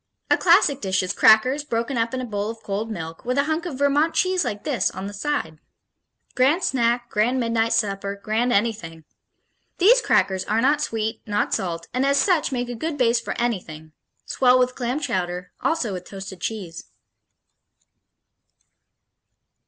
A 0.31 0.35
classic 0.37 0.81
dish 0.81 1.03
is 1.03 1.13
crackers, 1.13 1.63
broken 1.63 1.95
up 1.95 2.11
in 2.11 2.21
a 2.21 2.25
bowl 2.25 2.49
of 2.49 2.63
cold 2.63 2.89
milk, 2.89 3.23
with 3.23 3.37
a 3.37 3.43
hunk 3.43 3.67
of 3.67 3.77
Vermont 3.77 4.15
cheese 4.15 4.43
like 4.43 4.63
this 4.63 4.89
on 4.89 5.05
the 5.05 5.13
side. 5.13 5.59
Grand 6.33 6.63
snack, 6.63 7.07
grand 7.11 7.39
midnight 7.39 7.71
supper, 7.71 8.15
grand 8.15 8.51
anything. 8.51 9.03
These 9.77 10.01
crackers 10.01 10.43
are 10.45 10.59
not 10.59 10.81
sweet, 10.81 11.21
not 11.27 11.53
salt, 11.53 11.87
and 11.93 12.03
as 12.03 12.17
such 12.17 12.51
make 12.51 12.67
a 12.69 12.73
good 12.73 12.97
base 12.97 13.19
for 13.21 13.39
anything 13.39 13.91
swell 14.25 14.57
with 14.57 14.73
clam 14.73 14.99
chowder, 14.99 15.51
also 15.61 15.93
with 15.93 16.05
toasted 16.09 16.41
cheese.... 16.41 16.85